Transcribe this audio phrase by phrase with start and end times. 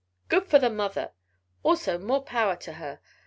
[0.29, 1.11] "Good for the mother!
[1.61, 2.99] Also more power to her.